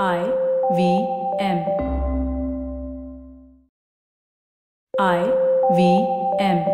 [0.00, 0.24] I
[0.74, 1.06] V
[1.38, 1.58] M.
[4.98, 5.30] I
[5.76, 6.06] V
[6.40, 6.64] M.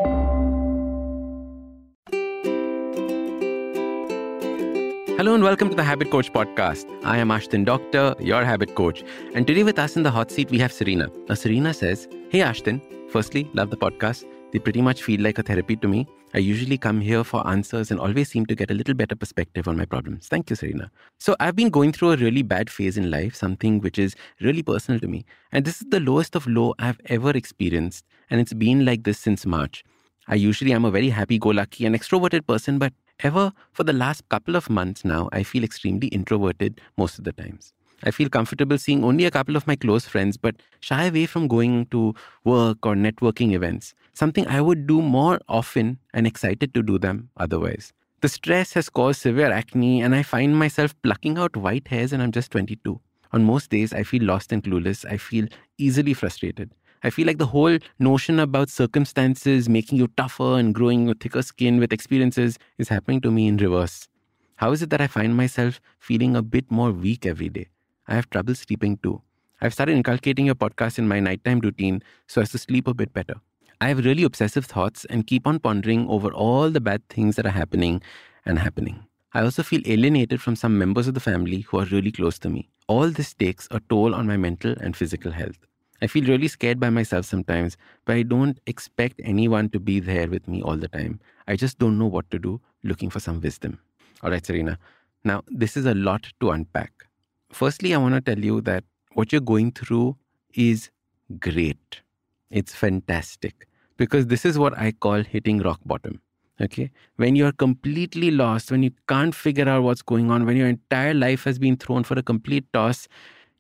[5.17, 6.87] Hello and welcome to the Habit Coach podcast.
[7.05, 9.03] I am Ashdin Doctor, your habit coach.
[9.35, 11.09] And today with us in the hot seat, we have Serena.
[11.29, 12.81] Now, Serena says, Hey, Ashdin,
[13.11, 14.27] firstly, love the podcast.
[14.53, 16.07] They pretty much feel like a therapy to me.
[16.35, 19.67] I usually come here for answers and always seem to get a little better perspective
[19.67, 20.29] on my problems.
[20.29, 20.91] Thank you, Serena.
[21.19, 24.63] So, I've been going through a really bad phase in life, something which is really
[24.63, 25.25] personal to me.
[25.53, 28.05] And this is the lowest of low I've ever experienced.
[28.29, 29.85] And it's been like this since March.
[30.27, 33.95] I usually am a very happy go lucky and extroverted person, but ever for the
[33.95, 37.73] last couple of months now, I feel extremely introverted most of the times.
[38.03, 41.49] I feel comfortable seeing only a couple of my close friends, but shy away from
[41.49, 46.83] going to work or networking events, something I would do more often and excited to
[46.83, 47.93] do them otherwise.
[48.21, 52.23] The stress has caused severe acne, and I find myself plucking out white hairs, and
[52.23, 53.01] I'm just 22.
[53.33, 55.05] On most days, I feel lost and clueless.
[55.05, 56.73] I feel easily frustrated.
[57.05, 61.43] I feel like the whole notion about circumstances making you tougher and growing your thicker
[61.43, 64.09] skin with experiences is happening to me in reverse.
[64.57, 67.69] How is it that I find myself feeling a bit more weak every day?
[68.09, 69.23] I have trouble sleeping too.
[69.61, 73.13] I've started inculcating your podcast in my nighttime routine so as to sleep a bit
[73.13, 73.35] better.
[73.81, 77.47] I have really obsessive thoughts and keep on pondering over all the bad things that
[77.47, 78.03] are happening
[78.45, 79.05] and happening.
[79.35, 82.49] I also feel alienated from some members of the family who are really close to
[82.49, 82.71] me.
[82.87, 85.59] All this takes a toll on my mental and physical health.
[86.01, 90.29] I feel really scared by myself sometimes, but I don't expect anyone to be there
[90.29, 91.21] with me all the time.
[91.47, 93.81] I just don't know what to do, looking for some wisdom.
[94.23, 94.79] All right, Serena.
[95.25, 97.08] Now, this is a lot to unpack.
[97.51, 100.17] Firstly, I want to tell you that what you're going through
[100.55, 100.91] is
[101.39, 102.03] great.
[102.51, 106.21] It's fantastic because this is what I call hitting rock bottom.
[106.61, 106.91] Okay.
[107.17, 111.15] When you're completely lost, when you can't figure out what's going on, when your entire
[111.15, 113.07] life has been thrown for a complete toss,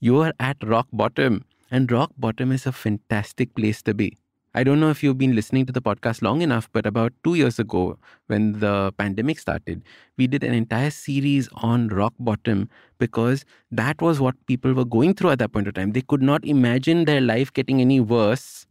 [0.00, 1.44] you are at rock bottom.
[1.70, 4.16] And rock bottom is a fantastic place to be.
[4.58, 7.36] I don't know if you've been listening to the podcast long enough, but about two
[7.36, 7.96] years ago,
[8.26, 9.84] when the pandemic started,
[10.16, 12.68] we did an entire series on rock bottom
[12.98, 15.92] because that was what people were going through at that point of time.
[15.92, 18.66] They could not imagine their life getting any worse.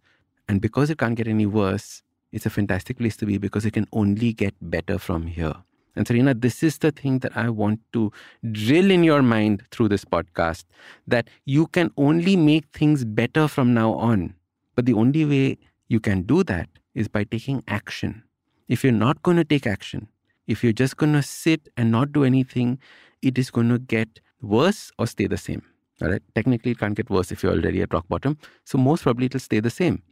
[0.49, 2.03] And because it can't get any worse,
[2.33, 5.55] it's a fantastic place to be because it can only get better from here.
[5.95, 8.11] And Serena, this is the thing that I want to
[8.51, 10.65] drill in your mind through this podcast
[11.07, 14.33] that you can only make things better from now on.
[14.75, 18.23] But the only way you can do that is by taking action.
[18.67, 20.07] If you're not going to take action,
[20.47, 22.79] if you're just going to sit and not do anything,
[23.21, 25.61] it is going to get worse or stay the same.
[26.01, 26.21] All right.
[26.35, 28.37] Technically, it can't get worse if you're already at rock bottom.
[28.65, 30.03] So, most probably, it'll stay the same.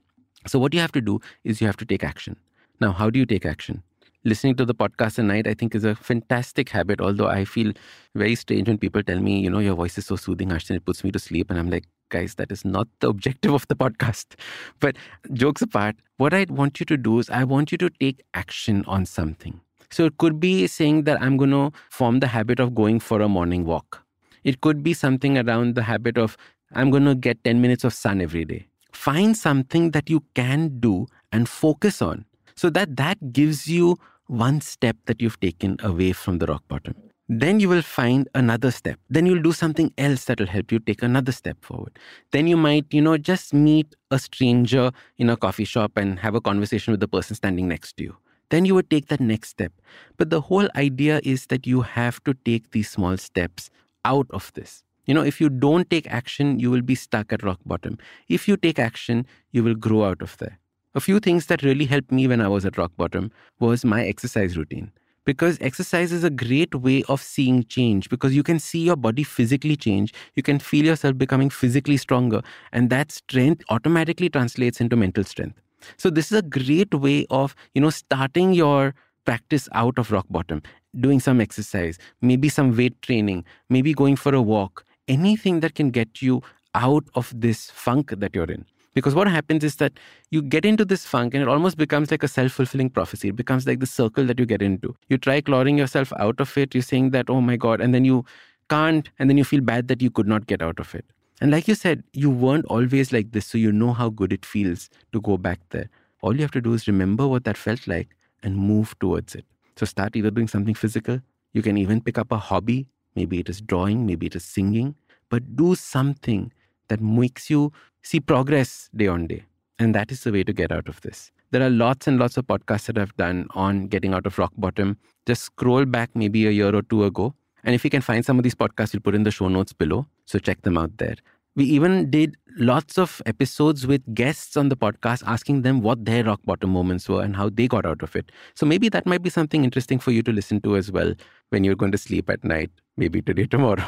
[0.47, 2.37] So, what you have to do is you have to take action.
[2.81, 3.83] Now, how do you take action?
[4.23, 6.99] Listening to the podcast at night, I think, is a fantastic habit.
[6.99, 7.71] Although I feel
[8.15, 10.85] very strange when people tell me, you know, your voice is so soothing, Ashdin, it
[10.85, 11.51] puts me to sleep.
[11.51, 14.35] And I'm like, guys, that is not the objective of the podcast.
[14.79, 14.97] But
[15.33, 18.83] jokes apart, what I want you to do is I want you to take action
[18.87, 19.59] on something.
[19.91, 23.21] So it could be saying that I'm going to form the habit of going for
[23.21, 24.03] a morning walk.
[24.43, 26.37] It could be something around the habit of
[26.73, 28.67] I'm going to get 10 minutes of sun every day.
[28.91, 34.61] Find something that you can do and focus on so that that gives you one
[34.61, 36.95] step that you've taken away from the rock bottom.
[37.27, 38.99] Then you will find another step.
[39.09, 41.97] Then you'll do something else that will help you take another step forward.
[42.31, 46.35] Then you might, you know, just meet a stranger in a coffee shop and have
[46.35, 48.15] a conversation with the person standing next to you.
[48.49, 49.73] Then you would take that next step.
[50.17, 53.71] But the whole idea is that you have to take these small steps
[54.03, 54.83] out of this.
[55.07, 57.97] You know, if you don't take action, you will be stuck at rock bottom.
[58.29, 60.59] If you take action, you will grow out of there.
[60.93, 64.05] A few things that really helped me when I was at rock bottom was my
[64.05, 64.91] exercise routine
[65.25, 69.23] because exercise is a great way of seeing change because you can see your body
[69.23, 72.41] physically change you can feel yourself becoming physically stronger
[72.71, 75.59] and that strength automatically translates into mental strength.
[75.97, 80.25] So this is a great way of you know starting your practice out of rock
[80.29, 80.61] bottom
[80.99, 85.89] doing some exercise maybe some weight training maybe going for a walk anything that can
[85.89, 86.41] get you
[86.73, 88.65] out of this funk that you're in
[88.95, 89.99] because what happens is that
[90.31, 93.27] you get into this funk and it almost becomes like a self fulfilling prophecy.
[93.27, 94.95] It becomes like the circle that you get into.
[95.09, 96.73] You try clawing yourself out of it.
[96.73, 98.25] You're saying that, oh my God, and then you
[98.69, 101.05] can't, and then you feel bad that you could not get out of it.
[101.41, 104.45] And like you said, you weren't always like this, so you know how good it
[104.45, 105.89] feels to go back there.
[106.21, 109.45] All you have to do is remember what that felt like and move towards it.
[109.75, 111.19] So start either doing something physical.
[111.51, 112.87] You can even pick up a hobby.
[113.15, 114.95] Maybe it is drawing, maybe it is singing,
[115.29, 116.51] but do something
[116.87, 117.71] that makes you
[118.01, 119.43] see progress day on day.
[119.79, 121.31] And that is the way to get out of this.
[121.51, 124.53] There are lots and lots of podcasts that I've done on getting out of rock
[124.57, 124.97] bottom.
[125.25, 127.33] Just scroll back maybe a year or two ago.
[127.63, 129.73] And if you can find some of these podcasts, we'll put in the show notes
[129.73, 130.05] below.
[130.25, 131.15] So check them out there.
[131.55, 136.25] We even did lots of episodes with guests on the podcast asking them what their
[136.25, 138.31] rock bottom moments were and how they got out of it.
[138.55, 141.13] So maybe that might be something interesting for you to listen to as well
[141.49, 143.87] when you're going to sleep at night, maybe today, tomorrow.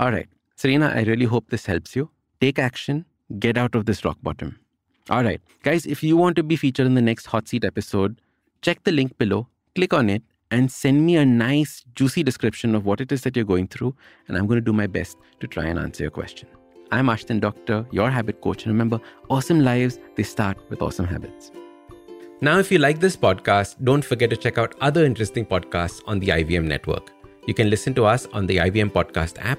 [0.00, 0.28] All right.
[0.62, 2.08] Serena, I really hope this helps you.
[2.40, 3.04] Take action,
[3.40, 4.60] get out of this rock bottom.
[5.10, 5.40] All right.
[5.64, 8.20] Guys, if you want to be featured in the next hot seat episode,
[8.60, 10.22] check the link below, click on it,
[10.52, 13.92] and send me a nice, juicy description of what it is that you're going through.
[14.28, 16.48] And I'm going to do my best to try and answer your question.
[16.92, 18.62] I'm Ashdin Doctor, your habit coach.
[18.62, 19.00] And remember,
[19.30, 21.50] awesome lives, they start with awesome habits.
[22.40, 26.20] Now, if you like this podcast, don't forget to check out other interesting podcasts on
[26.20, 27.10] the IVM network.
[27.48, 29.58] You can listen to us on the IVM Podcast app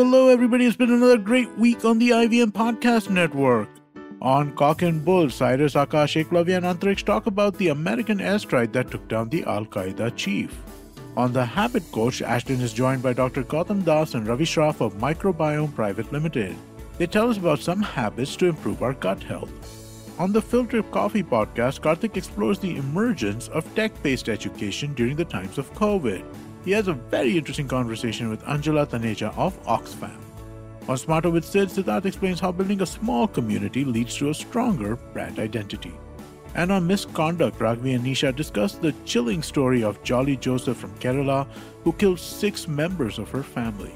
[0.00, 0.64] Hello, everybody.
[0.64, 3.68] It's been another great week on the IVM Podcast Network.
[4.22, 8.90] On Cock and Bull, Cyrus Akash Eklavya and Antariksh talk about the American airstrike that
[8.90, 10.56] took down the Al Qaeda chief.
[11.18, 13.44] On The Habit Coach, Ashdin is joined by Dr.
[13.44, 16.56] Gautam Das and Ravi Shroff of Microbiome Private Limited.
[16.96, 19.52] They tell us about some habits to improve our gut health.
[20.18, 25.26] On the Filter Coffee podcast, Karthik explores the emergence of tech based education during the
[25.26, 26.24] times of COVID.
[26.64, 30.18] He has a very interesting conversation with Anjela Taneja of Oxfam.
[30.88, 34.96] On Smarter with Sid, Siddharth explains how building a small community leads to a stronger
[34.96, 35.92] brand identity.
[36.54, 41.46] And on Misconduct, Ragvi and Nisha discuss the chilling story of Jolly Joseph from Kerala,
[41.84, 43.94] who killed six members of her family.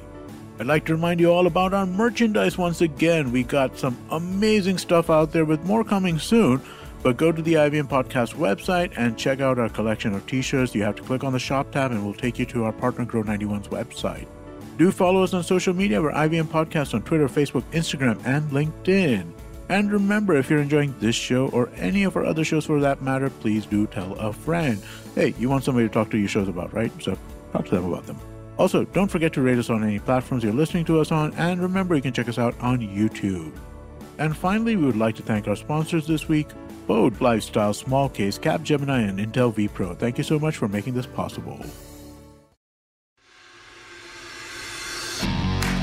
[0.59, 3.33] I'd like to remind you all about our merchandise once again.
[3.33, 6.63] We got some amazing stuff out there with more coming soon.
[7.05, 10.75] But go to the IVM Podcast website and check out our collection of t shirts.
[10.75, 13.05] You have to click on the shop tab and we'll take you to our partner
[13.05, 14.27] Grow 91's website.
[14.79, 16.01] Do follow us on social media.
[16.01, 19.31] We're IVM Podcast on Twitter, Facebook, Instagram, and LinkedIn.
[19.69, 23.03] And remember, if you're enjoying this show or any of our other shows for that
[23.03, 24.83] matter, please do tell a friend.
[25.15, 26.91] Hey, you want somebody to talk to your shows about, right?
[27.03, 27.19] So
[27.53, 28.19] talk to them about them.
[28.57, 31.35] Also, don't forget to rate us on any platforms you're listening to us on.
[31.35, 33.53] And remember, you can check us out on YouTube.
[34.19, 36.49] And finally, we would like to thank our sponsors this week
[36.87, 39.99] boAt Lifestyle, Small Case, Capgemini, and Intel vPro.
[39.99, 41.61] Thank you so much for making this possible.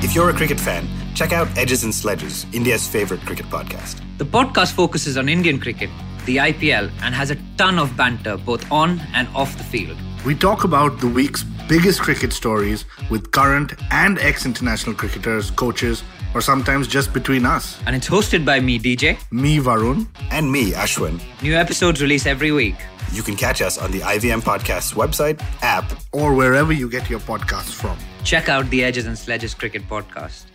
[0.04, 4.02] If you're a cricket fan, check out Edges and Sledges, India's favorite cricket podcast.
[4.18, 5.90] The podcast focuses on Indian cricket,
[6.26, 9.98] the IPL, and has a ton of banter both on and off the field.
[10.26, 16.04] We talk about the week's biggest cricket stories with current and ex international cricketers, coaches,
[16.34, 17.80] or sometimes just between us.
[17.86, 19.18] And it's hosted by me, DJ.
[19.32, 20.08] Me, Varun.
[20.32, 21.20] And me, Ashwin.
[21.42, 22.76] New episodes release every week.
[23.12, 27.20] You can catch us on the IVM Podcast's website, app, or wherever you get your
[27.20, 27.98] podcasts from.
[28.24, 30.46] Check out the Edges and Sledges Cricket Podcast.